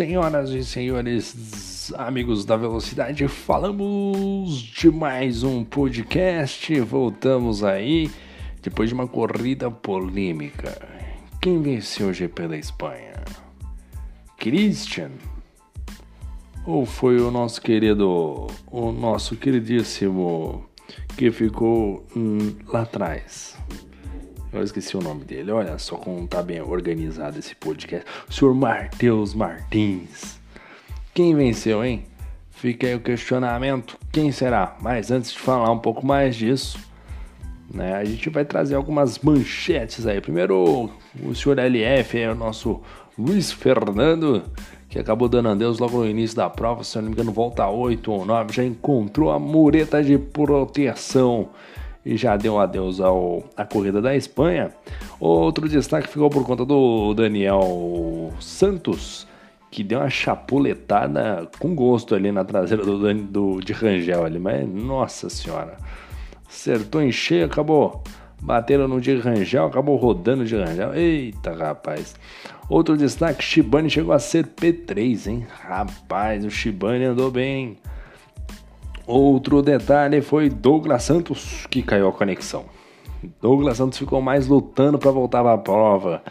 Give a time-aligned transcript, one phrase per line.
[0.00, 6.80] Senhoras e senhores, amigos da velocidade, falamos de mais um podcast.
[6.80, 8.10] Voltamos aí
[8.62, 10.88] depois de uma corrida polêmica.
[11.38, 13.12] Quem venceu o GP da Espanha?
[14.38, 15.10] Christian?
[16.64, 20.64] Ou foi o nosso querido, o nosso queridíssimo
[21.14, 23.54] que ficou hum, lá atrás?
[24.52, 25.52] Eu esqueci o nome dele.
[25.52, 28.04] Olha só como tá bem organizado esse podcast.
[28.28, 30.40] O senhor Mateus Martins.
[31.14, 32.04] Quem venceu, hein?
[32.50, 33.96] Fica aí o questionamento.
[34.12, 34.76] Quem será?
[34.80, 36.78] Mas antes de falar um pouco mais disso,
[37.72, 40.20] né, a gente vai trazer algumas manchetes aí.
[40.20, 40.90] Primeiro,
[41.22, 42.80] o senhor LF é o nosso
[43.16, 44.42] Luiz Fernando,
[44.88, 46.82] que acabou dando adeus logo no início da prova.
[46.82, 48.52] Se eu não me engano, volta 8 ou 9.
[48.52, 51.50] Já encontrou a mureta de proteção
[52.04, 54.70] e já deu um adeus ao, à corrida da Espanha.
[55.18, 59.26] Outro destaque ficou por conta do Daniel Santos,
[59.70, 64.68] que deu uma chapuletada com gosto ali na traseira do, do de Rangel ali, mas
[64.68, 65.76] nossa senhora,
[66.48, 68.02] acertou em cheio, acabou
[68.40, 70.94] bateram no de Rangel, acabou rodando de Rangel.
[70.94, 72.14] Eita, rapaz.
[72.68, 75.46] Outro destaque, Shibane chegou a ser P3, hein?
[75.62, 77.76] Rapaz, o Shibane andou bem.
[79.10, 82.66] Outro detalhe foi Douglas Santos que caiu a conexão.
[83.42, 86.22] Douglas Santos ficou mais lutando para voltar para a prova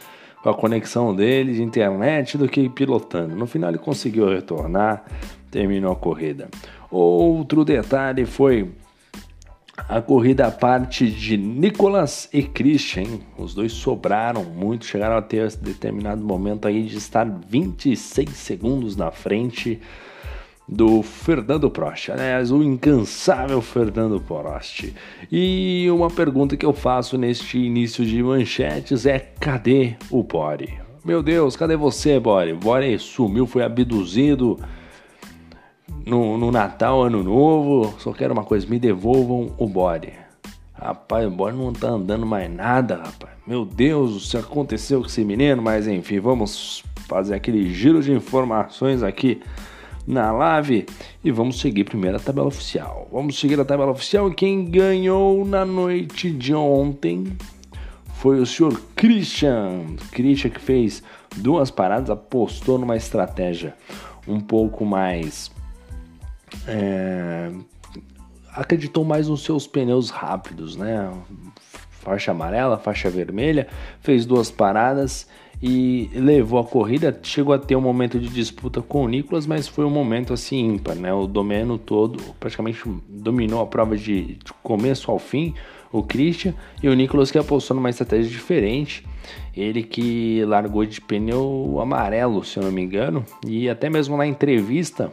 [0.41, 3.35] com a conexão dele de internet do que pilotando.
[3.35, 5.03] No final ele conseguiu retornar,
[5.51, 6.47] terminou a corrida.
[6.89, 8.71] Outro detalhe foi
[9.89, 13.19] a corrida à parte de Nicolas e Christian.
[13.37, 19.11] Os dois sobraram muito, chegaram a ter determinado momento aí de estar 26 segundos na
[19.11, 19.81] frente
[20.71, 24.93] do Fernando Prost, aliás, o incansável Fernando Prost.
[25.31, 30.79] E uma pergunta que eu faço neste início de manchetes é: cadê o Bore?
[31.03, 32.53] Meu Deus, cadê você, Bore?
[32.53, 34.59] Bore sumiu, foi abduzido
[36.05, 37.95] no, no Natal, Ano Novo.
[37.97, 40.13] Só quero uma coisa: me devolvam o Bore.
[40.73, 43.33] Rapaz, o Bore não tá andando mais nada, rapaz.
[43.45, 45.63] Meu Deus, o que aconteceu com esse menino?
[45.63, 49.41] Mas enfim, vamos fazer aquele giro de informações aqui
[50.07, 50.85] na live
[51.23, 53.07] e vamos seguir primeiro a tabela oficial.
[53.11, 54.31] Vamos seguir a tabela oficial.
[54.31, 57.37] Quem ganhou na noite de ontem
[58.15, 59.95] foi o senhor Christian.
[60.11, 61.03] Christian que fez
[61.37, 63.75] duas paradas, apostou numa estratégia
[64.27, 65.51] um pouco mais.
[66.67, 67.51] É,
[68.53, 71.11] acreditou mais nos seus pneus rápidos, né?
[71.91, 73.67] Faixa amarela, faixa vermelha,
[74.01, 75.27] fez duas paradas
[75.61, 77.17] e levou a corrida.
[77.21, 80.73] Chegou a ter um momento de disputa com o Nicolas, mas foi um momento assim
[80.73, 81.13] ímpar, né?
[81.13, 85.53] O Domeno todo praticamente dominou a prova de, de começo ao fim,
[85.91, 89.05] o Christian, e o Nicolas que apostou numa estratégia diferente.
[89.55, 94.25] Ele que largou de pneu amarelo, se eu não me engano, e até mesmo na
[94.25, 95.11] entrevista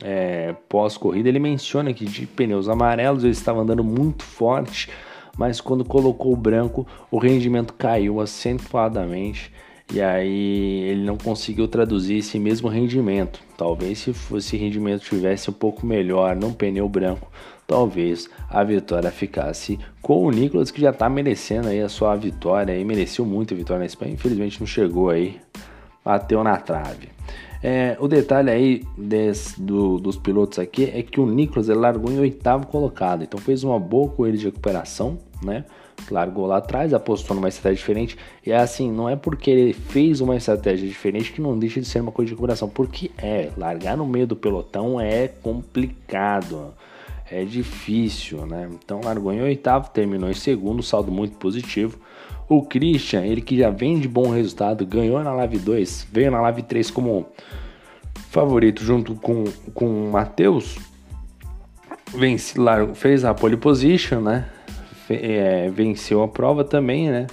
[0.00, 4.88] é, pós-corrida ele menciona que de pneus amarelos ele estava andando muito forte,
[5.36, 9.52] mas quando colocou o branco o rendimento caiu acentuadamente
[9.92, 13.40] e aí ele não conseguiu traduzir esse mesmo rendimento.
[13.58, 17.30] Talvez se esse rendimento tivesse um pouco melhor num pneu branco,
[17.66, 22.76] talvez a vitória ficasse com o Nicolas que já está merecendo aí a sua vitória
[22.76, 24.14] e mereceu muito a vitória na Espanha.
[24.14, 25.38] Infelizmente não chegou aí,
[26.02, 27.10] bateu na trave.
[27.62, 32.18] É, o detalhe aí desse, do, dos pilotos aqui é que o Nicolas largou em
[32.18, 35.64] oitavo colocado, então fez uma boa corrida de recuperação, né?
[36.10, 38.16] Largou lá atrás, apostou numa estratégia diferente.
[38.44, 41.86] E é assim, não é porque ele fez uma estratégia diferente que não deixa de
[41.86, 42.68] ser uma coisa de recuperação.
[42.68, 46.74] Porque é, largar no meio do pelotão é complicado,
[47.30, 48.68] é difícil, né?
[48.72, 51.98] Então largou em oitavo, terminou em segundo, saldo muito positivo.
[52.48, 56.40] O Christian, ele que já vem de bom resultado, ganhou na Live 2, veio na
[56.42, 57.26] Live 3 como
[58.30, 60.78] favorito junto com, com o Matheus.
[62.14, 62.54] Vence,
[62.94, 64.48] fez a pole position, né?
[65.14, 67.26] É, venceu a prova também, né?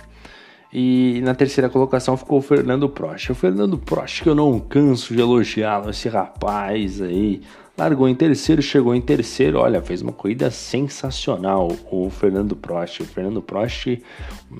[0.72, 3.32] E na terceira colocação ficou o Fernando Prost.
[3.32, 7.42] O Fernando Prost, que eu não canso de elogiá-lo, esse rapaz aí.
[7.76, 9.58] Largou em terceiro, chegou em terceiro.
[9.58, 13.02] Olha, fez uma corrida sensacional o Fernando Prost.
[13.02, 14.00] O Fernando Prost,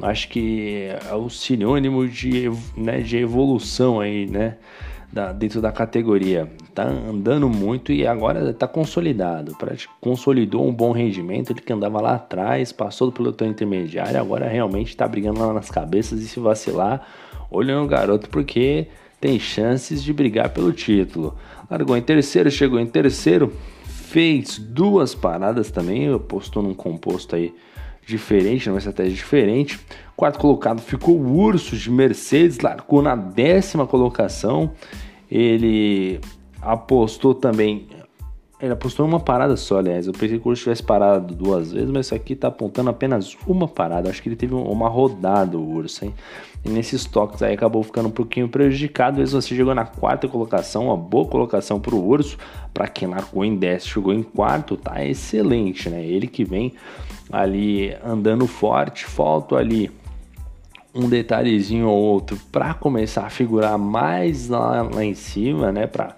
[0.02, 4.56] acho que é o sinônimo de, né, de evolução aí, né?
[5.12, 6.50] Da, dentro da categoria.
[6.74, 9.56] Tá andando muito e agora está consolidado.
[10.00, 11.52] Consolidou um bom rendimento.
[11.52, 15.70] Ele que andava lá atrás, passou do pelotão intermediário, agora realmente está brigando lá nas
[15.70, 17.06] cabeças e se vacilar,
[17.50, 18.88] olhando o garoto porque
[19.20, 21.36] tem chances de brigar pelo título.
[21.70, 23.52] Largou em terceiro, chegou em terceiro,
[23.84, 27.54] fez duas paradas também, postou num composto aí
[28.10, 29.80] diferente, numa estratégia diferente.
[30.16, 34.74] Quarto colocado ficou o Urso de Mercedes, largou na décima colocação
[35.32, 36.20] Ele
[36.62, 37.88] apostou também
[38.62, 40.06] ele apostou uma parada só, aliás.
[40.06, 43.38] Eu pensei que o urso tivesse parado duas vezes, mas isso aqui tá apontando apenas
[43.48, 44.10] uma parada.
[44.10, 46.14] Acho que ele teve uma rodada, o urso, hein?
[46.66, 49.18] E nesses toques aí acabou ficando um pouquinho prejudicado.
[49.18, 52.38] Vezes você chegou na quarta colocação, uma boa colocação pro urso.
[52.74, 56.04] Para quem largou em 10, chegou em quarto, tá excelente, né?
[56.06, 56.74] Ele que vem
[57.32, 59.90] ali andando forte, falta ali
[60.94, 65.88] um detalhezinho ou outro para começar a figurar mais lá, lá em cima, né?
[65.88, 66.16] Para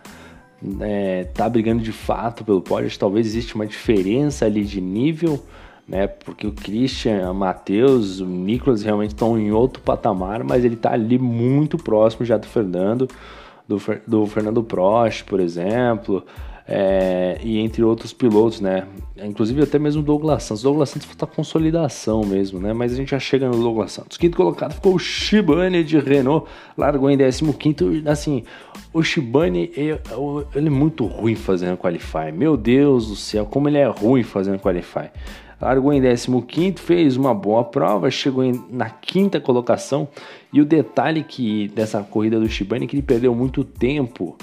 [0.80, 5.44] é, tá brigando de fato pelo pódio, talvez existe uma diferença ali de nível,
[5.88, 6.08] né?
[6.08, 10.94] Porque o Christian, o Matheus, o Nicolas realmente estão em outro patamar, mas ele tá
[10.94, 13.08] ali muito próximo já do Fernando,
[13.68, 16.24] do, do Fernando Prost, por exemplo
[16.68, 18.86] é, e entre outros pilotos, né?
[19.24, 20.64] Inclusive até mesmo o Douglas Santos.
[20.64, 22.74] O Douglas Santos falta consolidação mesmo, né?
[22.74, 24.18] Mas a gente já chega no Douglas Santos.
[24.18, 26.48] Quinto colocado ficou o Shibane de Renault,
[26.78, 28.44] largou em 15 Assim,
[28.94, 32.32] o Shibane, ele é muito ruim fazendo Qualify.
[32.34, 35.10] Meu Deus do céu, como ele é ruim fazendo Qualify.
[35.62, 40.08] Largou em 15, fez uma boa prova, chegou em, na quinta colocação.
[40.52, 44.36] E o detalhe que dessa corrida do Shibane é que ele perdeu muito tempo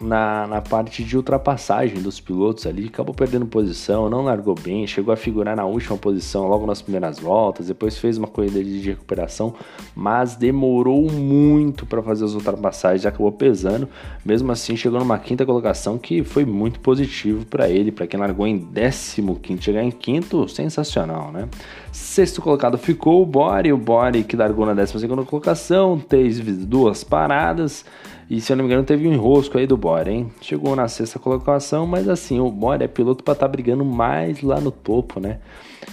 [0.00, 5.12] na, na parte de ultrapassagem dos pilotos ali, acabou perdendo posição, não largou bem, chegou
[5.12, 9.54] a figurar na última posição logo nas primeiras voltas, depois fez uma corrida de recuperação,
[9.94, 13.88] mas demorou muito para fazer as ultrapassagens, acabou pesando.
[14.24, 18.46] Mesmo assim, chegou numa quinta colocação que foi muito positivo para ele, para quem largou
[18.46, 19.22] em 15,
[19.60, 21.48] chegar em quinto, sensacional, né?
[21.90, 27.02] Sexto colocado ficou o Bore, o Bore que largou na 12 segunda colocação, teve duas
[27.02, 27.84] paradas.
[28.28, 30.32] E se eu não me engano, teve um enrosco aí do Bora, hein?
[30.40, 34.42] Chegou na sexta colocação, mas assim, o Bora é piloto para estar tá brigando mais
[34.42, 35.38] lá no topo, né?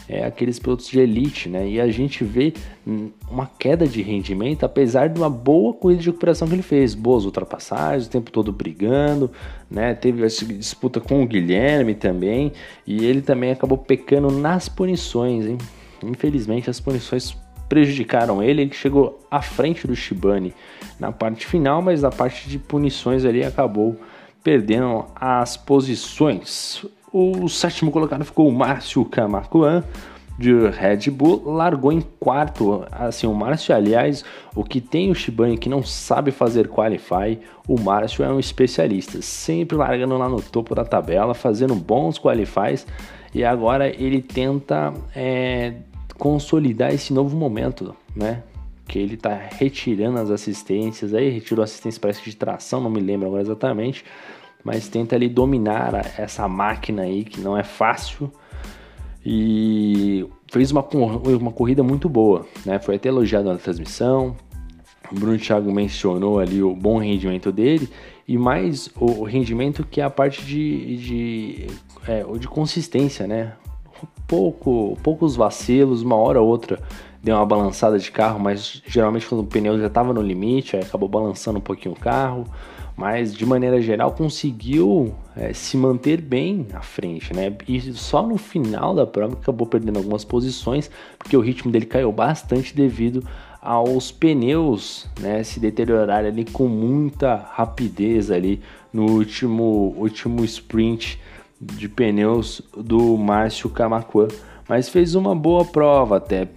[0.10, 1.68] É aqueles pilotos de elite, né?
[1.68, 2.54] E a gente vê
[3.30, 6.96] uma queda de rendimento, apesar de uma boa corrida de recuperação que ele fez.
[6.96, 9.32] Boas ultrapassagens, o tempo todo brigando,
[9.70, 9.94] né?
[9.94, 12.52] Teve essa disputa com o Guilherme também.
[12.88, 15.58] E ele também acabou pecando nas punições, hein?
[16.04, 17.38] Infelizmente, as punições
[17.70, 18.64] prejudicaram ele.
[18.64, 20.54] Ele chegou à frente do Shibane
[21.00, 23.98] na parte final, mas na parte de punições ali acabou
[24.44, 26.86] perdendo as posições.
[27.12, 29.84] O sétimo colocado ficou o Márcio Camacuan
[30.38, 32.86] de Red Bull, largou em quarto.
[32.92, 34.26] Assim, o Márcio, aliás,
[34.56, 39.22] o que tem o Shibane que não sabe fazer qualify, o Márcio é um especialista,
[39.22, 42.86] sempre largando lá no topo da tabela, fazendo bons qualifies
[43.34, 45.74] e agora ele tenta é,
[46.18, 48.44] consolidar esse novo momento, né?
[48.88, 53.00] Que ele tá retirando as assistências aí, retirou assistência parece que de tração, não me
[53.00, 54.04] lembro agora exatamente,
[54.64, 58.32] mas tenta ali dominar essa máquina aí que não é fácil
[59.26, 60.86] e fez uma,
[61.40, 62.78] uma corrida muito boa, né?
[62.80, 64.36] Foi até elogiado na transmissão.
[65.12, 67.90] O Bruno Thiago mencionou ali o bom rendimento dele
[68.28, 71.68] e mais o rendimento que é a parte de, de,
[72.08, 73.54] é, de consistência, né?
[74.28, 76.80] pouco, poucos vacilos, uma hora ou outra
[77.24, 81.08] deu uma balançada de carro, mas geralmente quando o pneu já estava no limite, acabou
[81.08, 82.46] balançando um pouquinho o carro,
[82.98, 87.56] mas de maneira geral conseguiu é, se manter bem à frente, né?
[87.68, 92.12] E só no final da prova acabou perdendo algumas posições, porque o ritmo dele caiu
[92.12, 93.24] bastante devido
[93.62, 101.18] aos pneus, né, se deteriorarem ali com muita rapidez ali no último último sprint
[101.62, 104.28] de pneus do Márcio Camacuã,
[104.68, 106.48] mas fez uma boa prova até,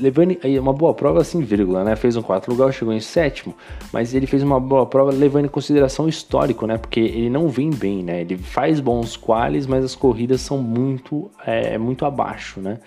[0.00, 1.96] levando uma boa prova assim, vírgula, né?
[1.96, 3.54] Fez um quarto lugar, chegou em sétimo,
[3.92, 6.76] mas ele fez uma boa prova levando em consideração o histórico, né?
[6.76, 8.20] Porque ele não vem bem, né?
[8.20, 12.78] Ele faz bons quales, mas as corridas são muito, é, muito abaixo, né?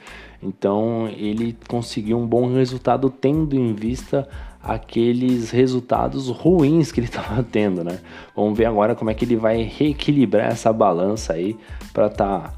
[0.43, 4.27] Então ele conseguiu um bom resultado tendo em vista
[4.61, 7.99] aqueles resultados ruins que ele estava tendo, né?
[8.35, 11.55] Vamos ver agora como é que ele vai reequilibrar essa balança aí
[11.93, 12.53] para estar tá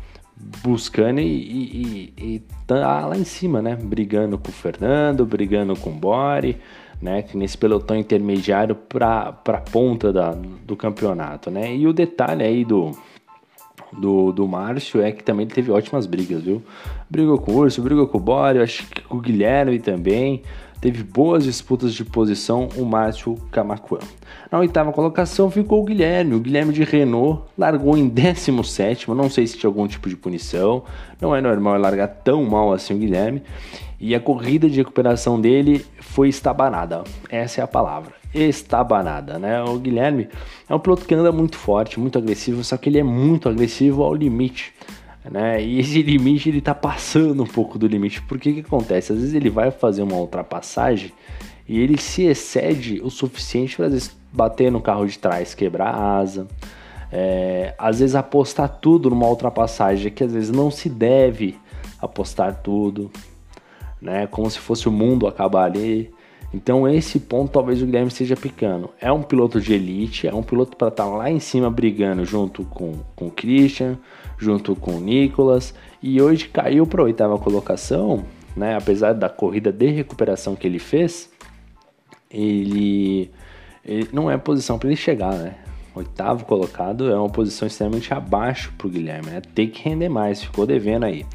[0.64, 3.76] buscando e, e, e, tá lá em cima, né?
[3.76, 6.58] Brigando com o Fernando, brigando com o Bori,
[7.02, 7.24] né?
[7.34, 11.76] Nesse pelotão intermediário para a ponta da, do campeonato, né?
[11.76, 12.92] E o detalhe aí do,
[13.94, 16.62] do, do Márcio é que também ele teve ótimas brigas, viu?
[17.10, 20.44] Brigou com o Urso, brigou com o Bori, acho que com o Guilherme também
[20.80, 24.00] teve boas disputas de posição o Márcio Camacuã.
[24.52, 29.48] Na oitava colocação ficou o Guilherme, o Guilherme de Renault largou em 17, não sei
[29.48, 30.84] se tinha algum tipo de punição,
[31.20, 33.42] não é normal largar tão mal assim o Guilherme,
[34.00, 39.64] e a corrida de recuperação dele foi estabanada, essa é a palavra, estabanada, né?
[39.64, 40.30] O Guilherme
[40.70, 44.04] é um piloto que anda muito forte, muito agressivo, só que ele é muito agressivo
[44.04, 44.74] ao limite
[45.30, 45.62] né?
[45.62, 48.22] E esse limite ele tá passando um pouco do limite.
[48.22, 49.12] Porque que acontece?
[49.12, 51.12] Às vezes ele vai fazer uma ultrapassagem
[51.68, 55.94] E ele se excede o suficiente para às vezes bater no carro de trás, quebrar
[55.94, 56.48] a asa.
[57.12, 61.58] É, às vezes apostar tudo numa ultrapassagem que às vezes não se deve
[62.02, 63.10] apostar tudo,
[64.02, 64.28] né?
[64.28, 66.12] Como se fosse o mundo acabar ali.
[66.54, 68.90] Então esse ponto talvez o Guilherme esteja picando.
[69.00, 72.24] É um piloto de elite, é um piloto para estar tá lá em cima brigando
[72.26, 73.98] junto com, com o Christian,
[74.38, 75.74] junto com o Nicolas.
[76.02, 78.24] E hoje caiu para a oitava colocação,
[78.56, 78.76] né?
[78.76, 81.30] Apesar da corrida de recuperação que ele fez,
[82.30, 83.32] ele,
[83.84, 85.56] ele não é posição para ele chegar, né?
[85.96, 89.42] Oitavo colocado é uma posição extremamente abaixo para o Guilherme, né?
[89.56, 91.26] Tem que render mais, ficou devendo aí.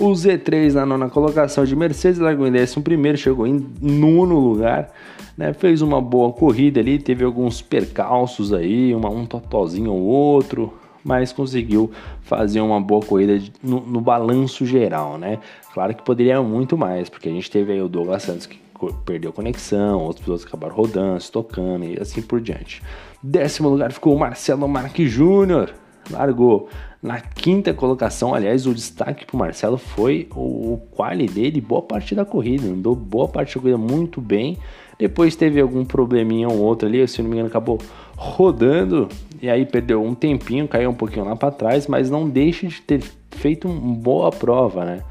[0.00, 4.90] O Z3 na nona colocação de Mercedes largou em décimo primeiro, chegou em nono lugar,
[5.36, 5.52] né?
[5.52, 10.72] Fez uma boa corrida ali, teve alguns percalços aí, uma, um totozinho ou outro,
[11.04, 11.90] mas conseguiu
[12.22, 15.38] fazer uma boa corrida no, no, balanço geral, né?
[15.72, 18.58] Claro que poderia muito mais, porque a gente teve aí o Douglas Santos que
[19.04, 22.82] perdeu conexão, outros pilotos acabaram rodando, se tocando e assim por diante.
[23.22, 25.74] Décimo lugar ficou o Marcelo Marques Júnior,
[26.10, 26.68] largou
[27.02, 31.80] na quinta colocação, aliás, o destaque para o Marcelo foi o, o quali dele, boa
[31.80, 34.58] parte da corrida, andou boa parte da corrida muito bem.
[34.98, 37.78] Depois teve algum probleminha ou outro ali, se não me engano, acabou
[38.20, 39.08] rodando
[39.40, 42.82] e aí perdeu um tempinho, caiu um pouquinho lá para trás, mas não deixa de
[42.82, 45.02] ter feito uma boa prova, né?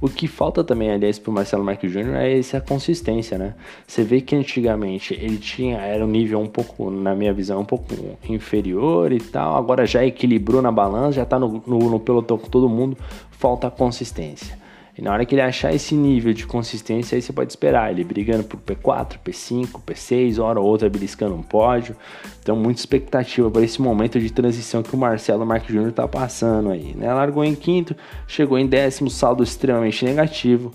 [0.00, 3.54] O que falta também, aliás, para o Marcelo Marques Júnior é essa consistência, né?
[3.86, 7.66] Você vê que antigamente ele tinha, era um nível um pouco, na minha visão, um
[7.66, 7.94] pouco
[8.26, 12.48] inferior e tal, agora já equilibrou na balança, já está no, no, no pelotão com
[12.48, 12.96] todo mundo,
[13.30, 14.63] falta consistência.
[14.96, 18.04] E na hora que ele achar esse nível de consistência, aí você pode esperar ele
[18.04, 21.96] brigando por P4, P5, P6, hora ou outra beliscando um pódio.
[22.40, 26.70] Então, muita expectativa para esse momento de transição que o Marcelo Marques Júnior está passando
[26.70, 26.94] aí.
[26.94, 27.12] Né?
[27.12, 27.96] Largou em quinto,
[28.28, 30.72] chegou em décimo, saldo extremamente negativo.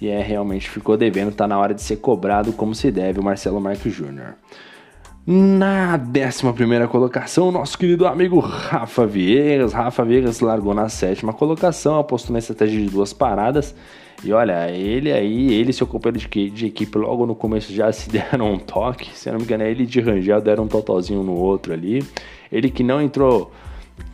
[0.00, 3.22] E é realmente ficou devendo, tá na hora de ser cobrado como se deve o
[3.22, 4.34] Marcelo Marques Júnior.
[5.26, 9.74] Na 11 colocação, nosso querido amigo Rafa Viegas.
[9.74, 13.74] Rafa Viegas largou na sétima colocação, apostou na estratégia de duas paradas.
[14.24, 17.92] E olha, ele aí, ele e seu companheiro de, de, equipe logo no começo já
[17.92, 19.10] se deram um toque.
[19.16, 22.02] Se eu não me engano, ele de Rangel deram um totalzinho no outro ali.
[22.50, 23.52] Ele que não entrou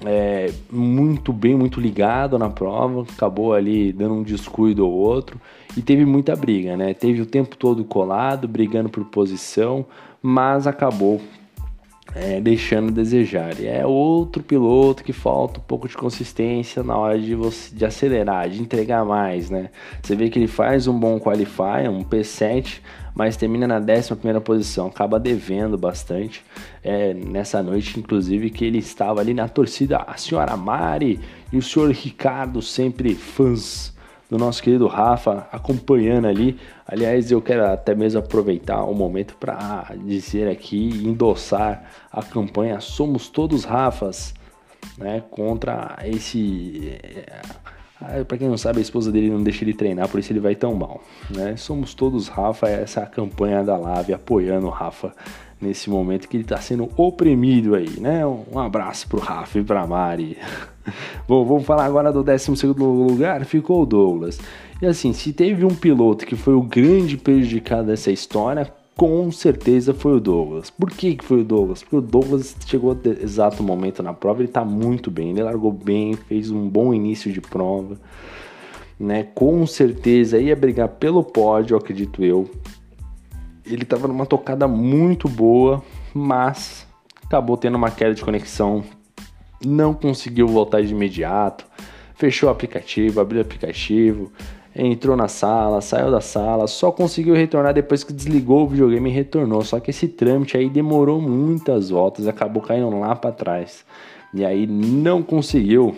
[0.04, 5.40] é, muito bem, muito ligado na prova, acabou ali dando um descuido ou outro.
[5.76, 6.94] E teve muita briga, né?
[6.94, 9.86] Teve o tempo todo colado, brigando por posição
[10.26, 11.20] mas acabou
[12.12, 13.60] é, deixando a desejar.
[13.60, 17.84] E é outro piloto que falta um pouco de consistência na hora de, você, de
[17.84, 19.70] acelerar, de entregar mais, né?
[20.02, 22.80] Você vê que ele faz um bom qualify, um P7,
[23.14, 26.44] mas termina na 11 posição, acaba devendo bastante.
[26.82, 31.20] É, nessa noite, inclusive, que ele estava ali na torcida, a senhora Mari
[31.52, 33.95] e o senhor Ricardo, sempre fãs
[34.30, 36.58] do nosso querido Rafa acompanhando ali.
[36.86, 43.28] Aliás, eu quero até mesmo aproveitar o momento para dizer aqui, endossar a campanha Somos
[43.28, 44.34] Todos Rafas,
[44.98, 46.98] né, contra esse.
[48.08, 50.40] É, para quem não sabe, a esposa dele não deixa ele treinar, por isso ele
[50.40, 51.02] vai tão mal.
[51.30, 51.56] Né?
[51.56, 55.14] Somos todos Rafa, essa é a campanha da Lave apoiando o Rafa
[55.60, 58.26] nesse momento que ele está sendo oprimido aí, né?
[58.26, 60.36] Um abraço pro Rafa e pra Mari.
[61.26, 64.38] Bom, vamos falar agora do 12 lugar, ficou o Douglas.
[64.80, 69.92] E assim, se teve um piloto que foi o grande prejudicado dessa história, com certeza
[69.92, 70.70] foi o Douglas.
[70.70, 71.82] Por que, que foi o Douglas?
[71.82, 75.72] Porque o Douglas chegou no exato momento na prova, ele tá muito bem, ele largou
[75.72, 77.96] bem, fez um bom início de prova,
[78.98, 79.24] né?
[79.34, 82.50] Com certeza ia brigar pelo pódio, acredito eu
[83.66, 85.82] ele estava numa tocada muito boa,
[86.14, 86.86] mas
[87.24, 88.84] acabou tendo uma queda de conexão,
[89.64, 91.66] não conseguiu voltar de imediato,
[92.14, 94.32] fechou o aplicativo, abriu o aplicativo,
[94.74, 99.12] entrou na sala, saiu da sala, só conseguiu retornar depois que desligou o videogame e
[99.12, 99.62] retornou.
[99.62, 103.84] Só que esse trâmite aí demorou muitas voltas, acabou caindo lá para trás.
[104.34, 105.96] E aí não conseguiu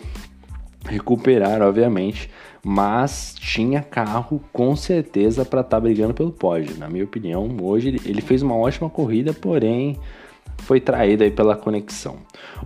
[0.84, 2.30] recuperar, obviamente
[2.64, 6.76] mas tinha carro com certeza para estar tá brigando pelo pódio.
[6.78, 9.98] Na minha opinião, hoje ele fez uma ótima corrida, porém
[10.58, 12.16] foi traído aí pela conexão.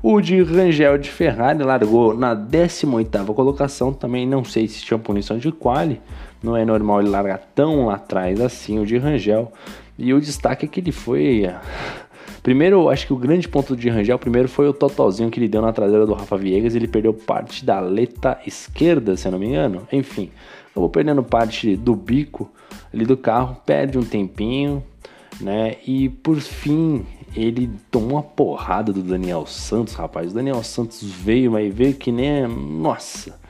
[0.03, 5.39] O de Rangel de Ferrari largou na 18ª colocação, também não sei se tinha punição
[5.39, 6.01] de quali,
[6.43, 9.53] não é normal ele largar tão lá atrás assim o de Rangel.
[9.99, 11.49] E o destaque é que ele foi
[12.43, 15.63] Primeiro, acho que o grande ponto de Rangel, primeiro foi o totalzinho que ele deu
[15.63, 19.47] na traseira do Rafa Viegas, ele perdeu parte da aleta esquerda, se eu não me
[19.47, 19.87] engano.
[19.93, 20.29] Enfim,
[20.71, 22.51] acabou perdendo parte do bico
[22.93, 24.83] ali do carro, perde um tempinho,
[25.41, 25.77] né?
[25.87, 27.07] E por fim,
[27.37, 30.33] ele tomou uma porrada do Daniel Santos, rapaz.
[30.33, 32.49] O Daniel Santos veio, mas veio que nem.
[32.49, 33.41] Nossa!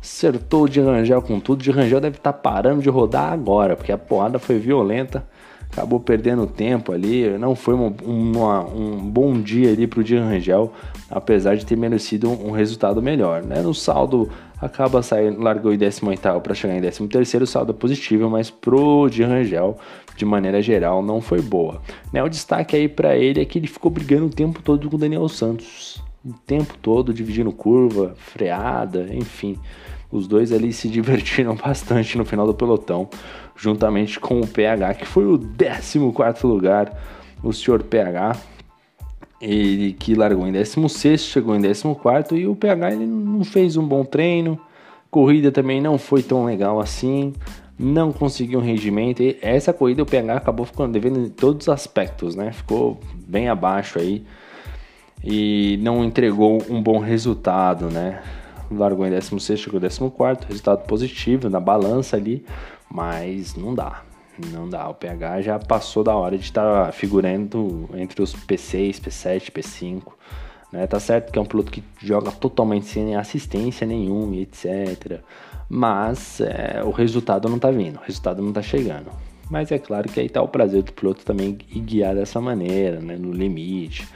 [0.00, 1.62] Acertou o de Rangel com tudo.
[1.62, 5.26] De Rangel deve estar tá parando de rodar agora, porque a porrada foi violenta
[5.70, 7.36] acabou perdendo tempo ali.
[7.38, 10.72] Não foi uma, uma, um bom dia ali para o Di Rangel,
[11.10, 13.42] apesar de ter merecido um, um resultado melhor.
[13.42, 13.60] Né?
[13.60, 14.28] No saldo,
[14.60, 19.08] acaba saindo, largou em 18 para chegar em 13 o saldo é positivo, mas pro
[19.08, 19.78] Di Rangel,
[20.16, 21.80] de maneira geral, não foi boa.
[22.12, 22.22] Né?
[22.22, 24.98] O destaque aí para ele é que ele ficou brigando o tempo todo com o
[24.98, 26.02] Daniel Santos.
[26.24, 29.56] O tempo todo, dividindo curva, freada, enfim.
[30.10, 33.08] Os dois ali se divertiram bastante no final do pelotão
[33.58, 36.96] juntamente com o PH, que foi o 14 lugar,
[37.42, 38.36] o senhor PH,
[39.40, 43.86] ele que largou em 16, chegou em 14 e o PH ele não fez um
[43.86, 44.58] bom treino,
[45.10, 47.32] corrida também não foi tão legal assim,
[47.78, 49.22] não conseguiu um rendimento.
[49.22, 52.52] E essa corrida o PH acabou ficando devendo em todos os aspectos, né?
[52.52, 54.24] Ficou bem abaixo aí
[55.22, 58.22] e não entregou um bom resultado, né?
[58.70, 62.44] Largou em 16, chegou em 14, resultado positivo na balança ali,
[62.90, 64.02] mas não dá.
[64.52, 64.88] Não dá.
[64.88, 70.02] O PH já passou da hora de estar tá figurando entre os P6, P7, P5.
[70.72, 70.86] Né?
[70.86, 75.20] Tá certo que é um piloto que joga totalmente sem assistência nenhuma etc.
[75.68, 79.10] Mas é, o resultado não tá vindo, o resultado não tá chegando.
[79.50, 83.16] Mas é claro que aí tá o prazer do piloto também guiar dessa maneira, né?
[83.16, 84.06] no limite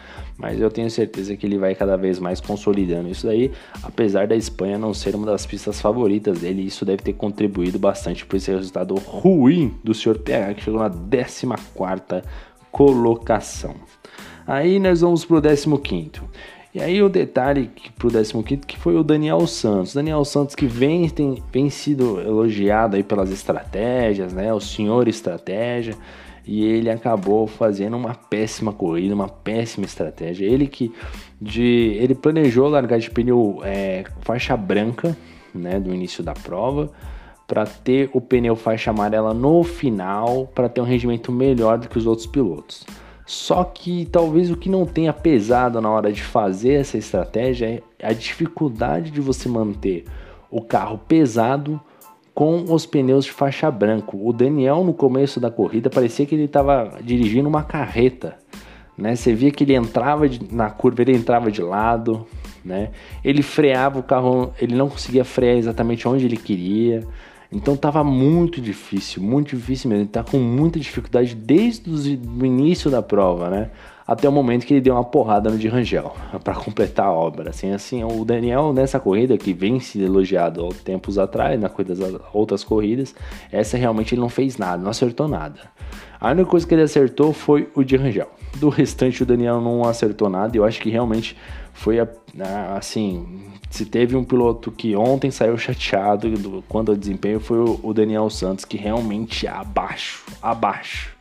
[0.42, 4.34] mas eu tenho certeza que ele vai cada vez mais consolidando isso daí, apesar da
[4.34, 8.50] Espanha não ser uma das pistas favoritas dele, isso deve ter contribuído bastante para esse
[8.50, 10.18] resultado ruim do Sr.
[10.18, 11.46] PH, que chegou na 14
[12.72, 13.76] colocação.
[14.46, 16.10] Aí nós vamos para o 15.
[16.74, 18.10] E aí o detalhe para o
[18.42, 19.92] 15 que foi o Daniel Santos.
[19.92, 24.52] Daniel Santos que vem, tem, vem sido elogiado aí pelas estratégias, né?
[24.54, 25.94] O senhor estratégia
[26.46, 30.46] e ele acabou fazendo uma péssima corrida, uma péssima estratégia.
[30.46, 30.92] Ele que
[31.40, 35.16] de ele planejou largar de pneu é, faixa branca,
[35.54, 36.90] né, do início da prova,
[37.46, 41.98] para ter o pneu faixa amarela no final, para ter um rendimento melhor do que
[41.98, 42.84] os outros pilotos.
[43.32, 48.06] Só que talvez o que não tenha pesado na hora de fazer essa estratégia é
[48.06, 50.04] a dificuldade de você manter
[50.50, 51.80] o carro pesado
[52.34, 54.14] com os pneus de faixa branca.
[54.14, 58.36] O Daniel, no começo da corrida, parecia que ele estava dirigindo uma carreta.
[58.98, 59.16] Né?
[59.16, 62.26] Você via que ele entrava de, na curva, ele entrava de lado,
[62.62, 62.90] né?
[63.24, 67.02] Ele freava o carro, ele não conseguia frear exatamente onde ele queria.
[67.52, 70.04] Então estava muito difícil, muito difícil mesmo.
[70.04, 73.70] Ele tá com muita dificuldade desde o início da prova, né?
[74.06, 77.50] até o momento que ele deu uma porrada no de Rangel para completar a obra.
[77.50, 81.94] Assim, assim, o Daniel nessa corrida que vem se elogiado há tempos atrás, na corrida
[81.94, 83.14] das outras corridas,
[83.50, 85.60] essa realmente ele não fez nada, não acertou nada.
[86.20, 88.30] A única coisa que ele acertou foi o de Rangel.
[88.56, 91.36] Do restante o Daniel não acertou nada e eu acho que realmente
[91.74, 91.96] foi
[92.76, 98.28] assim, se teve um piloto que ontem saiu chateado quando o desempenho foi o Daniel
[98.30, 101.12] Santos que realmente abaixo, abaixo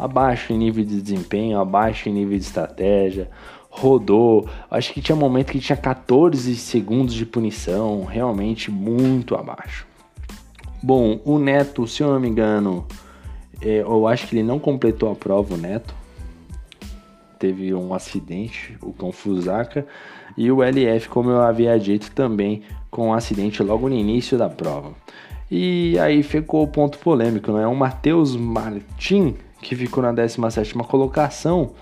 [0.00, 3.30] abaixo em nível de desempenho, abaixo em nível de estratégia,
[3.68, 4.48] rodou.
[4.70, 9.86] Acho que tinha momento que tinha 14 segundos de punição, realmente muito abaixo.
[10.82, 12.86] Bom, o Neto, se eu não me engano,
[13.60, 15.94] é, eu acho que ele não completou a prova, o Neto.
[17.40, 19.84] Teve um acidente, o Confusaka.
[20.36, 24.48] E o LF, como eu havia dito, também com um acidente logo no início da
[24.48, 24.92] prova.
[25.50, 27.66] E aí ficou o ponto polêmico, não é?
[27.66, 31.72] O Matheus Martin que ficou na 17 colocação,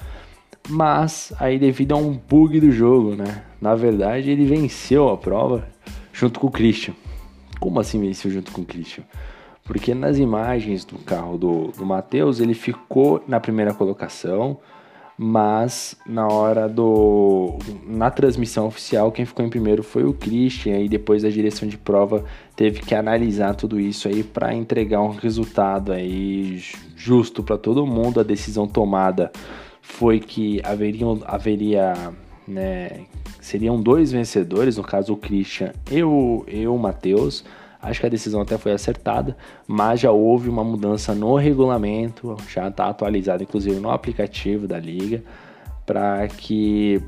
[0.68, 3.44] mas aí devido a um bug do jogo, né?
[3.61, 5.68] Na verdade, ele venceu a prova
[6.12, 6.94] junto com o Christian.
[7.61, 9.05] Como assim venceu junto com o Christian?
[9.64, 14.59] Porque nas imagens do carro do, do Matheus, ele ficou na primeira colocação,
[15.20, 20.88] mas na hora do na transmissão oficial quem ficou em primeiro foi o Christian e
[20.88, 25.90] depois a direção de prova teve que analisar tudo isso aí para entregar um resultado
[25.90, 26.62] aí
[26.94, 28.20] justo para todo mundo.
[28.20, 29.33] A decisão tomada
[29.83, 31.94] foi que haveriam haveria
[32.46, 33.07] né,
[33.40, 37.44] seriam dois vencedores no caso o Christian e o, e o Matheus
[37.80, 39.36] Acho que a decisão até foi acertada,
[39.66, 45.22] mas já houve uma mudança no regulamento, já está atualizado inclusive no aplicativo da liga,
[45.86, 47.00] para que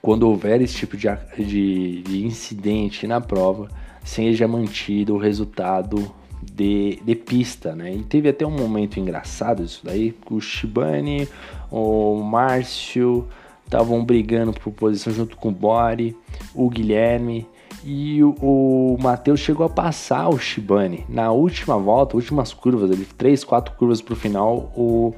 [0.00, 3.68] quando houver esse tipo de, de, de, incidente na prova,
[4.04, 7.94] seja mantido o resultado de, de pista, né?
[7.94, 11.28] E teve até um momento engraçado isso daí, o Shibane,
[11.70, 13.28] o Márcio
[13.64, 16.16] estavam brigando por posição junto com o Bori,
[16.52, 17.46] o Guilherme,
[17.84, 21.04] e o, o Matheus chegou a passar o Shibane.
[21.08, 25.14] Na última volta, últimas curvas, ali, três, quatro curvas para o final, o,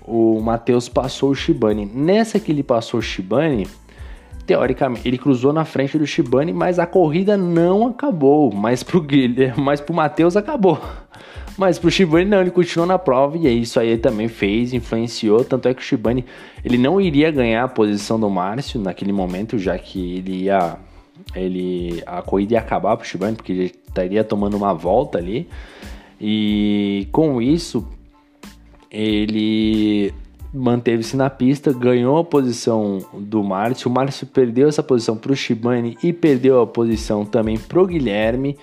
[0.00, 1.86] o Matheus passou o Shibane.
[1.86, 3.68] Nessa que ele passou o Shibane,
[4.44, 8.52] teoricamente, ele cruzou na frente do Shibane, mas a corrida não acabou.
[8.52, 10.80] Mas pro Guilherme, mas pro Matheus acabou.
[11.54, 15.68] Mas pro Shibane não, ele continuou na prova e isso aí também fez, influenciou, tanto
[15.68, 16.24] é que o Shibane
[16.64, 20.78] ele não iria ganhar a posição do Márcio naquele momento, já que ele ia
[21.34, 25.48] ele a corrida ia acabar pro Shibane porque ele estaria tomando uma volta ali.
[26.20, 27.86] E com isso
[28.90, 30.12] ele
[30.52, 33.90] manteve-se na pista, ganhou a posição do Márcio.
[33.90, 37.86] O Márcio perdeu essa posição para o Shibane e perdeu a posição também para o
[37.86, 38.58] Guilherme.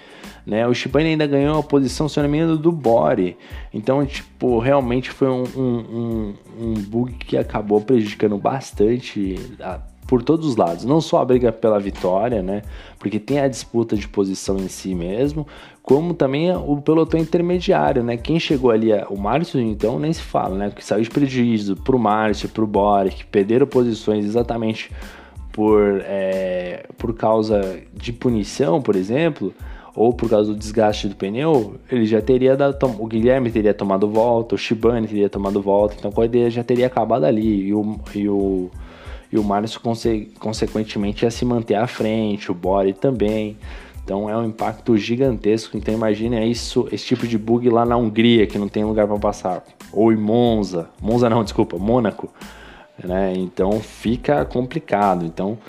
[0.46, 0.68] Né?
[0.68, 3.36] O Shibane ainda ganhou a posição, se não me engano, do Bore.
[3.74, 10.24] Então, tipo, realmente foi um, um, um, um bug que acabou prejudicando bastante a, por
[10.24, 10.84] todos os lados.
[10.84, 12.64] Não só a briga pela vitória, né?
[12.98, 15.46] Porque tem a disputa de posição em si mesmo,
[15.84, 18.18] como também o pelotão intermediário, né?
[18.18, 20.72] Quem chegou ali, o Márcio, então, nem se fala, né?
[20.76, 24.92] Que saiu de prejuízo pro Márcio, pro Boric, que perderam posições exatamente
[25.52, 29.54] por, é, por causa de punição, por exemplo,
[29.96, 34.10] ou por causa do desgaste do pneu, ele já teria dado, o Guilherme teria tomado
[34.10, 38.00] volta, o Shibane teria tomado volta, então a corrida já teria acabado ali, e o,
[38.16, 38.72] e o,
[39.32, 43.58] e o Márcio, conse, consequentemente, ia se manter à frente, o Bori também.
[44.10, 45.78] Então é um impacto gigantesco.
[45.78, 49.20] Então imagine isso, esse tipo de bug lá na Hungria, que não tem lugar para
[49.20, 49.64] passar.
[49.94, 50.90] Ou em Monza.
[51.00, 52.28] Monza não, desculpa, Mônaco.
[53.04, 53.34] Né?
[53.36, 55.24] Então fica complicado.
[55.24, 55.60] Então,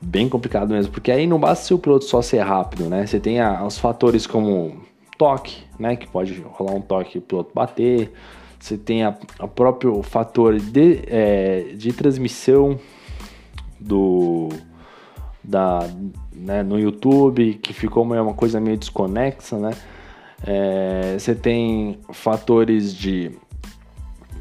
[0.00, 0.90] bem complicado mesmo.
[0.90, 3.04] Porque aí não basta se o piloto só ser rápido, né?
[3.04, 4.80] Você tem a, os fatores como
[5.18, 5.94] toque, né?
[5.94, 8.10] Que pode rolar um toque e o piloto bater.
[8.58, 12.80] Você tem o próprio fator de, é, de transmissão
[13.82, 14.48] do
[15.42, 15.88] da,
[16.32, 19.72] né, no YouTube, que ficou uma coisa meio desconexa, né?
[20.44, 23.30] É, você tem fatores de,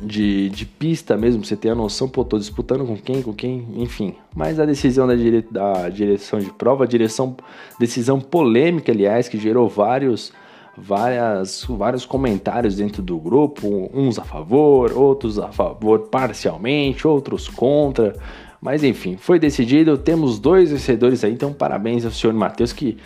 [0.02, 3.68] de, de, pista mesmo, você tem a noção, pô, tô disputando com quem, com quem,
[3.76, 4.16] enfim.
[4.36, 7.36] Mas a decisão da, dire, da direção de prova, direção,
[7.80, 10.34] decisão polêmica, aliás, que gerou vários,
[10.76, 18.16] várias, vários comentários dentro do grupo, uns a favor, outros a favor parcialmente, outros contra.
[18.62, 22.98] Mas enfim, foi decidido, temos dois vencedores aí, então parabéns ao senhor Matheus que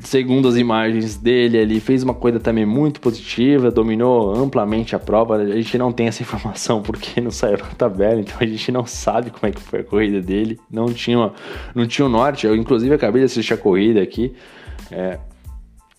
[0.00, 5.36] segundo as imagens dele ele fez uma coisa também muito positiva, dominou amplamente a prova.
[5.36, 8.86] A gente não tem essa informação porque não saiu na tabela, então a gente não
[8.86, 10.58] sabe como é que foi a corrida dele.
[10.70, 11.30] Não tinha,
[11.74, 12.46] não tinha o norte.
[12.46, 14.34] Eu inclusive acabei de assistir a corrida aqui.
[14.90, 15.18] É,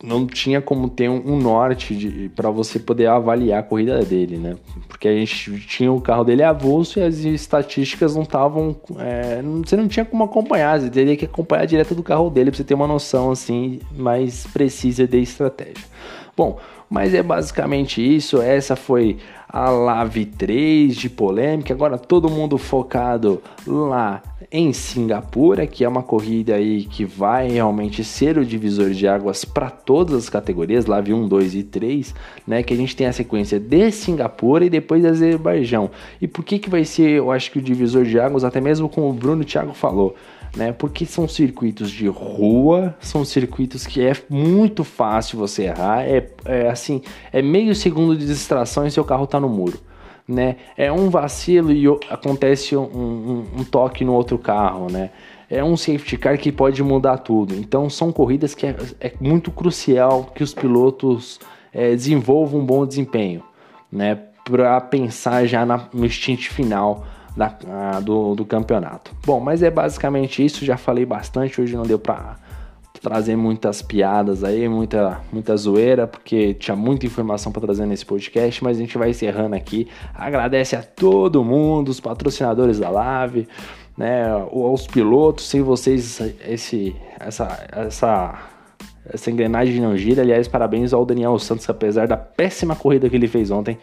[0.03, 4.55] não tinha como ter um, norte para você poder avaliar a corrida dele, né?
[4.87, 8.75] Porque a gente tinha o carro dele avulso e as estatísticas não estavam.
[8.99, 12.57] É, você não tinha como acompanhar, você teria que acompanhar direto do carro dele para
[12.57, 15.85] você ter uma noção assim mais precisa de estratégia.
[16.35, 18.41] Bom, mas é basicamente isso.
[18.41, 19.17] Essa foi
[19.55, 21.73] a Lave 3 de polêmica.
[21.73, 28.03] Agora todo mundo focado lá em Singapura, que é uma corrida aí que vai realmente
[28.03, 32.13] ser o divisor de águas para todas as categorias, Lave 1, 2 e 3,
[32.45, 32.63] né?
[32.63, 35.89] Que a gente tem a sequência de Singapura e depois de Azerbaijão.
[36.21, 38.89] E por que que vai ser, eu acho que o divisor de águas, até mesmo
[38.89, 40.15] como o Bruno Thiago falou,
[40.55, 40.71] né?
[40.71, 46.69] Porque são circuitos de rua, são circuitos que é muito fácil você errar, é, é
[46.69, 49.79] assim, é meio segundo de distração e seu carro tá no muro.
[50.27, 50.55] Né?
[50.75, 55.11] É um vacilo e acontece um, um, um toque no outro carro, né?
[55.47, 57.53] É um safety car que pode mudar tudo.
[57.53, 61.39] Então são corridas que é, é muito crucial que os pilotos
[61.71, 63.43] é, desenvolvam um bom desempenho,
[63.91, 64.15] né?
[64.43, 67.05] Para pensar já na, no stint final
[67.35, 69.11] da, a, do, do campeonato.
[69.25, 70.63] Bom, mas é basicamente isso.
[70.65, 71.59] Já falei bastante.
[71.59, 72.37] Hoje não deu para
[73.01, 78.63] trazer muitas piadas aí, muita, muita zoeira, porque tinha muita informação para trazer nesse podcast,
[78.63, 79.87] mas a gente vai encerrando aqui.
[80.13, 83.47] Agradece a todo mundo, os patrocinadores da Live,
[83.95, 88.39] né, aos pilotos, sem vocês esse, essa, essa,
[89.07, 90.23] essa engrenagem não gira.
[90.23, 93.77] Aliás, parabéns ao Daniel Santos, apesar da péssima corrida que ele fez ontem,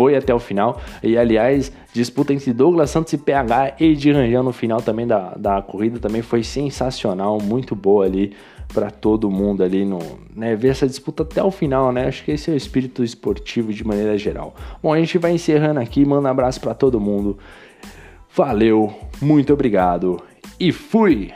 [0.00, 0.80] foi até o final.
[1.02, 5.34] E aliás, disputa entre Douglas Santos e PH e de Rangel no final também da,
[5.36, 8.32] da corrida também foi sensacional, muito boa ali
[8.72, 9.98] para todo mundo ali no,
[10.34, 12.06] né, ver essa disputa até o final, né?
[12.06, 14.54] Acho que esse é o espírito esportivo de maneira geral.
[14.82, 17.36] Bom, a gente vai encerrando aqui, manda um abraço para todo mundo.
[18.34, 20.22] Valeu, muito obrigado
[20.58, 21.30] e fui.